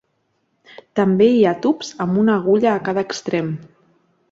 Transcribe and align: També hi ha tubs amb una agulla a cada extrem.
També 0.99 1.27
hi 1.33 1.43
ha 1.45 1.51
tubs 1.67 1.93
amb 2.07 2.23
una 2.23 2.39
agulla 2.41 2.73
a 2.75 2.81
cada 2.91 3.07
extrem. 3.11 3.55